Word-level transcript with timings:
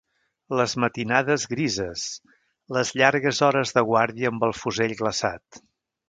Les 0.59 0.71
matinades 0.83 1.43
grises, 1.51 2.05
les 2.77 2.91
llargues 3.01 3.41
hores 3.49 3.75
de 3.75 3.83
guàrdia 3.91 4.31
amb 4.37 4.47
el 4.49 4.55
fusell 4.61 4.95
glaçat 5.03 5.61